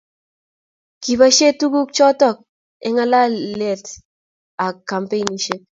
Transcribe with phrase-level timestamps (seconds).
[1.01, 2.37] Kiboishe tuguk chotok
[2.85, 3.85] eng' ngalalet
[4.65, 5.61] ak kampeinishek